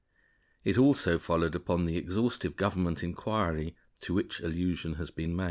[0.63, 5.39] It also followed upon the exhaustive Government inquiry to which allusion has been made.